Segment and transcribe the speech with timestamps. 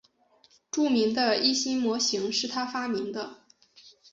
[0.71, 3.41] 著名的易辛模型是他发明的。